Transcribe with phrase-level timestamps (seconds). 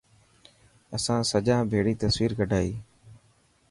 [0.95, 2.71] اسان سجان ڀيڙي تصويرو ڪڌائي.